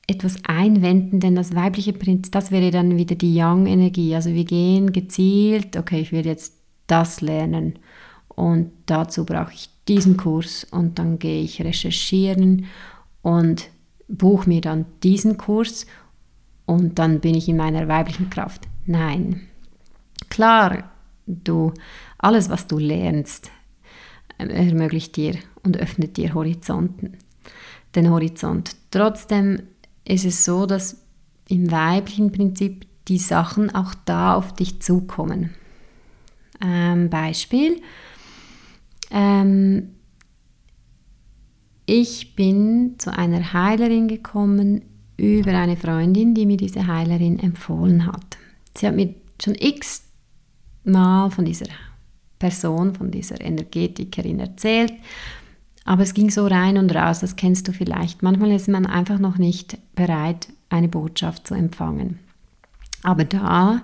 etwas 0.06 0.44
einwenden, 0.44 1.20
denn 1.20 1.36
das 1.36 1.54
weibliche 1.54 1.92
Prinzip, 1.92 2.32
das 2.32 2.50
wäre 2.50 2.70
dann 2.70 2.96
wieder 2.96 3.14
die 3.14 3.34
Yang-Energie. 3.34 4.14
Also 4.14 4.30
wir 4.30 4.44
gehen 4.44 4.92
gezielt, 4.92 5.76
okay, 5.76 6.00
ich 6.00 6.10
will 6.10 6.26
jetzt 6.26 6.54
das 6.88 7.20
lernen 7.20 7.78
und 8.28 8.72
dazu 8.86 9.24
brauche 9.24 9.52
ich 9.52 9.70
diesen 9.86 10.16
Kurs 10.16 10.66
und 10.70 10.98
dann 10.98 11.18
gehe 11.18 11.42
ich 11.42 11.62
recherchieren 11.62 12.66
und 13.22 13.70
buche 14.08 14.48
mir 14.48 14.60
dann 14.60 14.86
diesen 15.02 15.36
Kurs 15.36 15.86
und 16.70 17.00
dann 17.00 17.18
bin 17.18 17.34
ich 17.34 17.48
in 17.48 17.56
meiner 17.56 17.88
weiblichen 17.88 18.30
Kraft. 18.30 18.68
Nein. 18.86 19.40
Klar, 20.28 20.92
du, 21.26 21.74
alles, 22.16 22.48
was 22.48 22.68
du 22.68 22.78
lernst, 22.78 23.50
ermöglicht 24.38 25.16
dir 25.16 25.34
und 25.64 25.76
öffnet 25.76 26.16
dir 26.16 26.32
Horizonten, 26.32 27.18
den 27.96 28.08
Horizont. 28.08 28.76
Trotzdem 28.92 29.62
ist 30.04 30.24
es 30.24 30.44
so, 30.44 30.64
dass 30.64 31.04
im 31.48 31.72
weiblichen 31.72 32.30
Prinzip 32.30 32.86
die 33.08 33.18
Sachen 33.18 33.74
auch 33.74 33.92
da 34.04 34.34
auf 34.34 34.54
dich 34.54 34.80
zukommen. 34.80 35.50
Ähm, 36.64 37.10
Beispiel. 37.10 37.82
Ähm, 39.10 39.96
ich 41.84 42.36
bin 42.36 42.94
zu 42.98 43.12
einer 43.12 43.52
Heilerin 43.52 44.06
gekommen 44.06 44.82
über 45.20 45.52
eine 45.52 45.76
Freundin, 45.76 46.34
die 46.34 46.46
mir 46.46 46.56
diese 46.56 46.86
Heilerin 46.86 47.38
empfohlen 47.38 48.06
hat. 48.06 48.38
Sie 48.76 48.86
hat 48.86 48.96
mir 48.96 49.14
schon 49.42 49.54
x 49.54 50.04
Mal 50.82 51.30
von 51.30 51.44
dieser 51.44 51.66
Person, 52.38 52.94
von 52.94 53.10
dieser 53.10 53.38
Energetikerin 53.38 54.40
erzählt 54.40 54.94
aber 55.84 56.02
es 56.02 56.14
ging 56.14 56.30
so 56.30 56.46
rein 56.46 56.78
und 56.78 56.94
raus, 56.94 57.18
das 57.18 57.34
kennst 57.34 57.66
du 57.66 57.72
vielleicht. 57.72 58.22
Manchmal 58.22 58.52
ist 58.52 58.68
man 58.68 58.86
einfach 58.86 59.18
noch 59.18 59.38
nicht 59.38 59.76
bereit, 59.96 60.48
eine 60.68 60.88
Botschaft 60.88 61.48
zu 61.48 61.54
empfangen. 61.54 62.18
Aber 63.02 63.24
da 63.24 63.82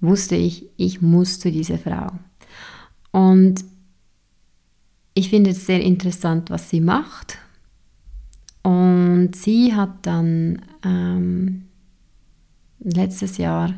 wusste 0.00 0.34
ich, 0.34 0.66
ich 0.76 1.02
muss 1.02 1.38
zu 1.38 1.52
dieser 1.52 1.78
Frau. 1.78 2.10
Und 3.12 3.64
ich 5.14 5.30
finde 5.30 5.50
es 5.50 5.66
sehr 5.66 5.80
interessant, 5.82 6.50
was 6.50 6.70
sie 6.70 6.80
macht. 6.80 7.38
Und 8.64 9.36
sie 9.36 9.74
hat 9.74 10.06
dann 10.06 10.62
ähm, 10.82 11.66
letztes 12.80 13.36
Jahr 13.36 13.74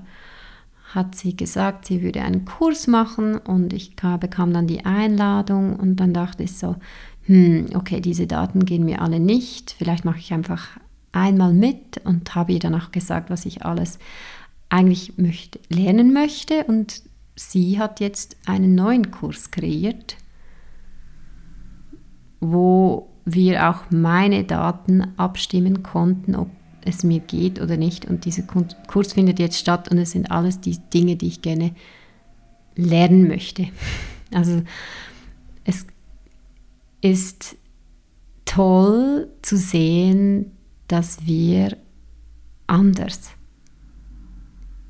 hat 0.95 1.17
sie 1.17 1.37
gesagt, 1.37 1.87
sie 1.87 2.03
würde 2.03 2.23
einen 2.23 2.45
Kurs 2.45 2.87
machen 2.87 3.37
und 3.37 3.73
ich 3.73 3.97
bekam 3.97 4.53
dann 4.53 4.69
die 4.69 4.87
Einladung 4.87 5.77
und 5.77 5.97
dann 5.97 6.15
dachte 6.15 6.45
ich 6.45 6.57
so, 6.57 6.77
hm, 7.23 7.67
okay, 7.75 8.01
diese 8.01 8.29
Daten 8.29 8.65
gehen 8.65 8.85
mir 8.85 9.03
alle 9.03 9.19
nicht, 9.19 9.75
vielleicht 9.77 10.05
mache 10.05 10.21
ich 10.21 10.33
einfach 10.33 10.79
einmal 11.11 11.53
mit 11.53 12.01
und 12.05 12.35
habe 12.37 12.53
ihr 12.53 12.61
dann 12.61 12.75
auch 12.77 12.93
gesagt, 12.93 13.29
was 13.29 13.45
ich 13.45 13.65
alles 13.65 13.99
eigentlich 14.69 15.19
möchte, 15.19 15.59
lernen 15.69 16.13
möchte 16.13 16.65
und 16.65 17.03
sie 17.35 17.79
hat 17.81 17.99
jetzt 17.99 18.37
einen 18.47 18.77
neuen 18.77 19.11
Kurs 19.11 19.51
kreiert, 19.51 20.17
wo 22.41 23.11
wir 23.27 23.69
auch 23.69 23.91
meine 23.91 24.45
Daten 24.45 25.03
abstimmen 25.19 25.83
konnten, 25.83 26.37
ob 26.37 26.49
es 26.83 27.03
mir 27.03 27.21
geht 27.21 27.61
oder 27.61 27.77
nicht. 27.77 28.07
Und 28.07 28.25
dieser 28.25 28.45
Kurs 28.45 29.13
findet 29.13 29.39
jetzt 29.39 29.59
statt 29.59 29.91
und 29.91 29.99
es 29.99 30.13
sind 30.13 30.31
alles 30.31 30.61
die 30.61 30.79
Dinge, 30.95 31.17
die 31.17 31.27
ich 31.27 31.43
gerne 31.43 31.75
lernen 32.75 33.29
möchte. 33.29 33.69
Also 34.33 34.65
es 35.63 35.87
ist 37.01 37.57
toll 38.45 39.29
zu 39.41 39.57
sehen, 39.57 40.51
dass 40.89 41.25
wir 41.27 41.77
anders 42.67 43.31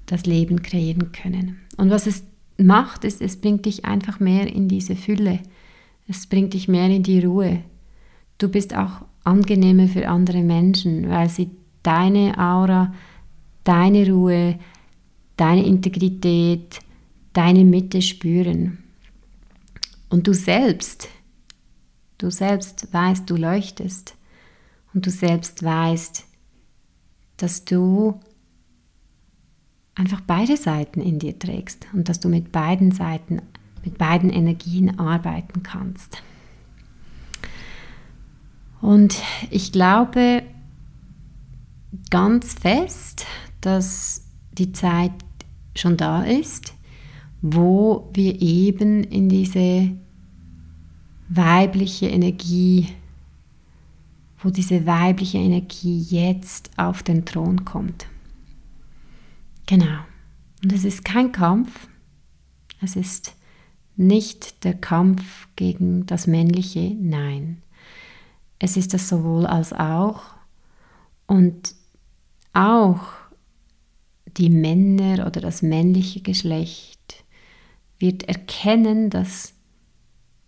das 0.07 0.25
Leben 0.25 0.63
kreieren 0.63 1.13
können. 1.13 1.59
Und 1.77 1.91
was 1.91 2.07
es 2.07 2.25
macht, 2.57 3.05
ist, 3.05 3.21
es 3.21 3.37
bringt 3.37 3.67
dich 3.67 3.85
einfach 3.85 4.21
mehr 4.21 4.47
in 4.47 4.69
diese 4.69 4.97
Fülle. 4.97 5.41
Es 6.09 6.27
bringt 6.27 6.55
dich 6.55 6.67
mehr 6.67 6.89
in 6.89 7.03
die 7.03 7.23
Ruhe. 7.23 7.63
Du 8.39 8.49
bist 8.49 8.75
auch 8.77 9.03
angenehmer 9.25 9.89
für 9.89 10.09
andere 10.09 10.43
Menschen, 10.43 11.09
weil 11.09 11.29
sie 11.29 11.51
deine 11.83 12.39
Aura, 12.39 12.95
deine 13.65 14.11
Ruhe, 14.11 14.59
deine 15.37 15.65
Integrität, 15.65 16.81
deine 17.33 17.65
Mitte 17.65 18.03
spüren. 18.03 18.79
Und 20.09 20.27
du 20.27 20.35
selbst 20.35 21.09
Du 22.19 22.31
selbst 22.31 22.93
weißt, 22.93 23.29
du 23.29 23.37
leuchtest 23.37 24.17
und 24.95 25.05
du 25.05 25.11
selbst 25.11 25.63
weißt, 25.63 26.25
dass 27.37 27.65
du 27.67 28.19
einfach 29.95 30.23
beide 30.23 30.57
Seiten 30.57 31.01
in 31.01 31.19
dir 31.19 31.39
trägst 31.39 31.87
und 31.93 32.09
dass 32.09 32.19
du 32.19 32.31
mit 32.31 32.53
beiden 32.53 32.91
Seiten, 32.93 33.43
mit 33.85 33.99
beiden 33.99 34.31
Energien 34.31 34.99
arbeiten 34.99 35.63
kannst. 35.63 36.23
Und 38.87 39.21
ich 39.51 39.73
glaube 39.73 40.45
ganz 42.09 42.55
fest, 42.55 43.27
dass 43.61 44.29
die 44.53 44.71
Zeit 44.71 45.11
schon 45.75 45.97
da 45.97 46.23
ist, 46.23 46.73
wo 47.43 48.09
wir 48.15 48.41
eben 48.41 49.03
in 49.03 49.29
diese 49.29 49.91
weibliche 51.29 52.07
Energie, 52.07 52.91
wo 54.39 54.51
diese 54.51 54.87
weibliche 54.87 55.39
Energie 55.39 56.07
jetzt 56.09 56.71
auf 56.77 57.03
den 57.03 57.25
Thron 57.25 57.65
kommt. 57.65 58.07
Genau. 59.67 59.99
Und 60.63 60.73
es 60.73 60.85
ist 60.85 61.05
kein 61.05 61.33
Kampf, 61.33 61.89
es 62.81 62.95
ist 62.95 63.35
nicht 63.97 64.63
der 64.63 64.75
Kampf 64.75 65.49
gegen 65.57 66.07
das 66.07 66.29
Männliche, 66.29 66.95
nein. 66.95 67.63
Es 68.59 68.77
ist 68.77 68.95
das 68.95 69.09
sowohl 69.09 69.47
als 69.47 69.73
auch 69.73 70.23
und 71.27 71.75
auch 72.53 73.01
die 74.37 74.51
Männer 74.51 75.27
oder 75.27 75.41
das 75.41 75.63
männliche 75.63 76.21
Geschlecht 76.21 77.25
wird 77.99 78.25
erkennen, 78.25 79.11
dass 79.11 79.55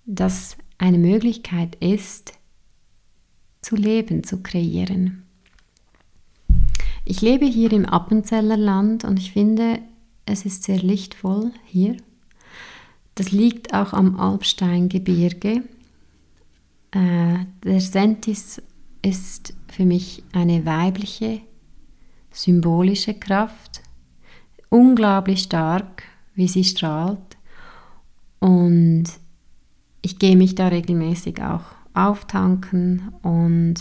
das 0.05 0.57
eine 0.79 0.99
Möglichkeit 0.99 1.77
ist, 1.77 2.35
zu 3.61 3.77
leben, 3.77 4.25
zu 4.25 4.43
kreieren. 4.43 5.25
Ich 7.05 7.21
lebe 7.21 7.47
hier 7.47 7.73
im 7.73 7.87
Appenzeller 7.87 8.57
Land 8.57 9.05
und 9.05 9.19
ich 9.19 9.33
finde, 9.33 9.81
es 10.27 10.45
ist 10.45 10.65
sehr 10.65 10.79
lichtvoll 10.79 11.53
hier. 11.65 11.97
Das 13.15 13.33
liegt 13.33 13.75
auch 13.75 13.93
am 13.93 14.21
Alpsteingebirge. 14.21 15.63
Äh, 16.99 17.47
der 17.63 17.81
Sentis 17.81 18.61
ist 19.03 19.55
für 19.69 19.85
mich 19.85 20.25
eine 20.33 20.67
weibliche, 20.67 21.41
symbolische 22.33 23.15
Kraft, 23.15 23.83
unglaublich 24.69 25.43
stark, 25.43 26.03
wie 26.35 26.49
sie 26.49 26.65
strahlt. 26.65 27.37
Und 28.41 29.05
ich 30.03 30.19
gehe 30.19 30.37
mich 30.37 30.57
da 30.57 30.69
regelmäßig 30.69 31.41
auch 31.41 31.67
auftanken 31.95 33.13
und 33.23 33.75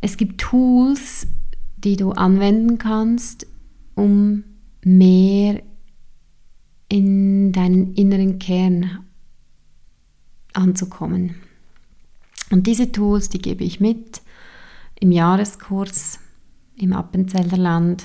es 0.00 0.16
gibt 0.16 0.40
Tools, 0.40 1.28
die 1.76 1.96
du 1.96 2.10
anwenden 2.12 2.78
kannst, 2.78 3.46
um 3.94 4.42
mehr 4.84 5.62
in 6.88 7.52
deinen 7.52 7.94
inneren 7.94 8.40
Kern 8.40 9.04
anzukommen. 10.54 11.36
Und 12.50 12.66
diese 12.66 12.92
Tools, 12.92 13.28
die 13.28 13.40
gebe 13.40 13.64
ich 13.64 13.80
mit 13.80 14.20
im 15.00 15.10
Jahreskurs 15.10 16.18
im 16.76 16.92
Appenzeller 16.92 17.56
Land. 17.56 18.04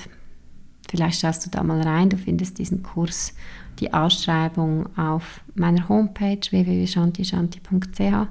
Vielleicht 0.88 1.20
schaust 1.20 1.44
du 1.44 1.50
da 1.50 1.62
mal 1.62 1.82
rein, 1.82 2.10
du 2.10 2.16
findest 2.16 2.58
diesen 2.58 2.82
Kurs 2.82 3.34
die 3.78 3.92
Ausschreibung 3.92 4.96
auf 4.96 5.42
meiner 5.54 5.88
Homepage 5.88 6.40
www.shantishanti.ch. 6.50 8.28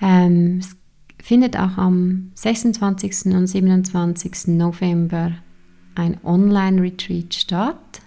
Ähm, 0.00 0.58
es 0.58 0.76
findet 1.22 1.56
auch 1.56 1.76
am 1.76 2.32
26. 2.34 3.26
und 3.26 3.46
27. 3.46 4.48
November 4.48 5.32
ein 5.94 6.18
Online-Retreat 6.24 7.34
statt, 7.34 8.00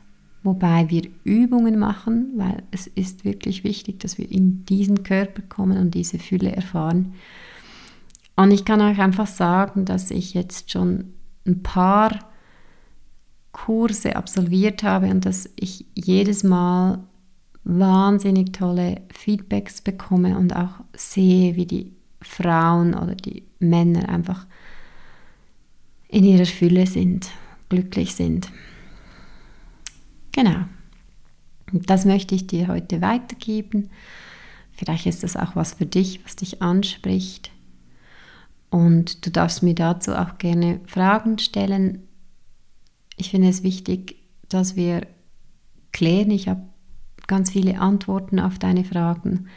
wobei 0.45 0.89
wir 0.89 1.09
Übungen 1.23 1.77
machen, 1.77 2.33
weil 2.35 2.63
es 2.71 2.87
ist 2.87 3.25
wirklich 3.25 3.63
wichtig, 3.63 3.99
dass 3.99 4.17
wir 4.17 4.31
in 4.31 4.63
diesen 4.65 5.03
Körper 5.03 5.41
kommen 5.41 5.77
und 5.77 5.95
diese 5.95 6.19
Fülle 6.19 6.55
erfahren. 6.55 7.15
Und 8.35 8.51
ich 8.51 8.63
kann 8.63 8.79
euch 8.81 8.99
einfach 8.99 9.27
sagen, 9.27 9.85
dass 9.85 10.11
ich 10.11 10.33
jetzt 10.33 10.71
schon 10.71 11.13
ein 11.47 11.63
paar 11.63 12.19
Kurse 13.51 14.15
absolviert 14.15 14.83
habe 14.83 15.07
und 15.07 15.25
dass 15.25 15.49
ich 15.55 15.85
jedes 15.95 16.43
Mal 16.43 16.99
wahnsinnig 17.63 18.53
tolle 18.53 19.01
Feedbacks 19.11 19.81
bekomme 19.81 20.37
und 20.37 20.55
auch 20.55 20.81
sehe, 20.95 21.55
wie 21.55 21.65
die 21.65 21.93
Frauen 22.21 22.93
oder 22.93 23.15
die 23.15 23.43
Männer 23.59 24.09
einfach 24.09 24.45
in 26.07 26.23
ihrer 26.23 26.45
Fülle 26.45 26.85
sind, 26.85 27.29
glücklich 27.69 28.13
sind. 28.15 28.51
Genau. 30.35 30.65
Und 31.71 31.89
das 31.89 32.03
möchte 32.03 32.35
ich 32.35 32.45
dir 32.45 32.67
heute 32.67 32.99
weitergeben. 32.99 33.89
Vielleicht 34.73 35.05
ist 35.05 35.23
das 35.23 35.37
auch 35.37 35.55
was 35.55 35.75
für 35.75 35.85
dich, 35.85 36.25
was 36.25 36.35
dich 36.35 36.61
anspricht. 36.61 37.51
Und 38.69 39.25
du 39.25 39.31
darfst 39.31 39.63
mir 39.63 39.75
dazu 39.75 40.13
auch 40.13 40.37
gerne 40.37 40.81
Fragen 40.87 41.39
stellen. 41.39 42.03
Ich 43.15 43.29
finde 43.29 43.47
es 43.47 43.63
wichtig, 43.63 44.17
dass 44.49 44.75
wir 44.75 45.07
klären. 45.93 46.31
Ich 46.31 46.49
habe 46.49 46.63
ganz 47.27 47.51
viele 47.51 47.79
Antworten 47.79 48.41
auf 48.41 48.59
deine 48.59 48.83
Fragen, 48.83 49.47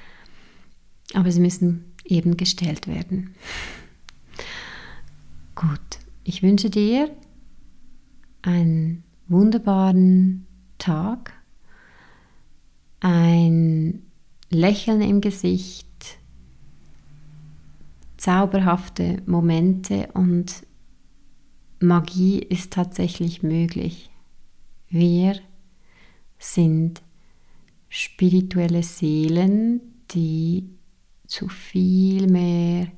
aber 1.13 1.33
sie 1.33 1.41
müssen 1.41 1.93
eben 2.05 2.37
gestellt 2.37 2.87
werden. 2.87 3.35
Gut, 5.57 5.99
ich 6.23 6.45
wünsche 6.45 6.71
dir 6.71 7.11
einen 8.43 9.03
wunderbaren 9.27 10.48
Tag, 10.79 11.33
ein 13.01 14.03
Lächeln 14.51 15.01
im 15.03 15.21
Gesicht, 15.21 15.87
zauberhafte 18.17 19.23
Momente 19.27 20.09
und 20.15 20.67
Magie 21.81 22.41
ist 22.41 22.73
tatsächlich 22.73 23.43
möglich. 23.43 24.11
Wir 24.91 25.39
sind 26.39 27.03
spirituelle 27.89 28.83
Seelen, 28.83 29.81
die 30.11 30.69
zu 31.27 31.49
viel 31.49 32.27
mehr 32.27 32.89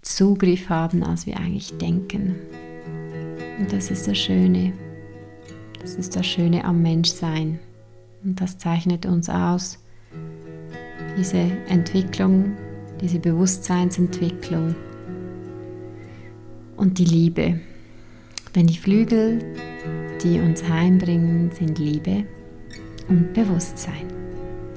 Zugriff 0.00 0.68
haben, 0.68 1.02
als 1.02 1.26
wir 1.26 1.36
eigentlich 1.36 1.76
denken. 1.78 2.36
Und 3.58 3.72
das 3.72 3.90
ist 3.90 4.08
das 4.08 4.18
Schöne. 4.18 4.72
Das 5.82 5.96
ist 5.96 6.14
das 6.14 6.26
Schöne 6.26 6.64
am 6.64 6.80
Menschsein. 6.80 7.58
Und 8.24 8.40
das 8.40 8.56
zeichnet 8.56 9.04
uns 9.04 9.28
aus. 9.28 9.78
Diese 11.18 11.38
Entwicklung, 11.68 12.52
diese 13.00 13.18
Bewusstseinsentwicklung 13.18 14.76
und 16.76 16.98
die 16.98 17.04
Liebe. 17.04 17.60
Denn 18.54 18.68
die 18.68 18.78
Flügel, 18.78 19.40
die 20.22 20.38
uns 20.38 20.66
heimbringen, 20.68 21.50
sind 21.50 21.78
Liebe 21.78 22.24
und 23.08 23.32
Bewusstsein. 23.34 24.06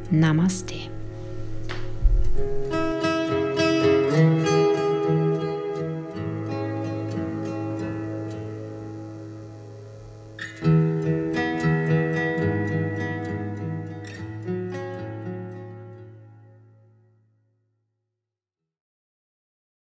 Namaste. 0.09 0.75